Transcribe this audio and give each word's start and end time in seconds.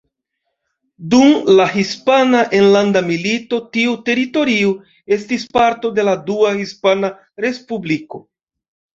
Dum 1.13 1.49
la 1.57 1.65
Hispana 1.73 2.39
Enlanda 2.59 3.03
Milito 3.09 3.59
tiu 3.77 3.93
teritorio 4.07 4.71
estis 5.17 5.45
parto 5.59 5.91
de 5.99 6.05
la 6.07 6.15
Dua 6.31 6.55
Hispana 6.63 7.13
Respubliko. 7.45 8.23